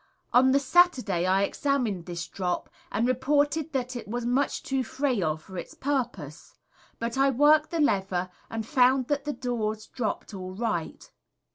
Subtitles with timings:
[0.33, 5.37] On the Saturday I examined this drop, and reported that it was much too frail
[5.37, 6.55] for its purpose,
[6.97, 11.11] but I worked the lever and found that the doors dropped all right.